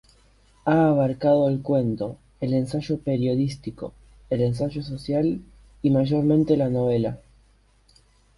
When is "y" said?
5.83-5.91